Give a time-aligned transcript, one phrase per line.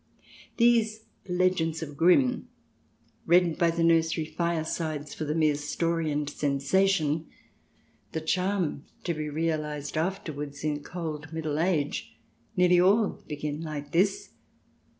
[0.57, 2.49] ."These legends of Grimm—
[3.27, 7.27] read by the nursery firesides for the mere story and sensation;
[8.11, 12.17] the charm to be realized afterwards in cold middle age—
[12.57, 14.31] nearly all begin like this.